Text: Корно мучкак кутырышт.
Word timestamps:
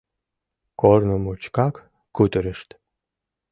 Корно 0.81 1.15
мучкак 1.23 1.75
кутырышт. 2.15 2.69